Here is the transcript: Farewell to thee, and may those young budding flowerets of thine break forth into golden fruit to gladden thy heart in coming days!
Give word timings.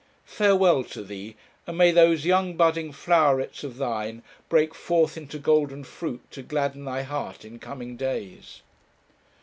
Farewell 0.25 0.83
to 0.85 1.03
thee, 1.03 1.35
and 1.67 1.77
may 1.77 1.91
those 1.91 2.25
young 2.25 2.55
budding 2.55 2.91
flowerets 2.91 3.63
of 3.63 3.77
thine 3.77 4.23
break 4.49 4.73
forth 4.73 5.15
into 5.15 5.37
golden 5.37 5.83
fruit 5.83 6.21
to 6.31 6.41
gladden 6.41 6.85
thy 6.85 7.03
heart 7.03 7.45
in 7.45 7.59
coming 7.59 7.97
days! 7.97 8.63